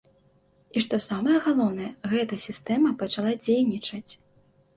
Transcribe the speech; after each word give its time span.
І, 0.75 0.77
што 0.85 0.95
самае 1.07 1.37
галоўнае, 1.47 1.89
гэта 2.15 2.41
сістэма 2.47 2.95
пачала 3.03 3.35
дзейнічаць! 3.45 4.09